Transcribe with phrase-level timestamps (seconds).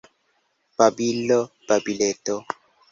[0.77, 2.35] Babilo, babileto!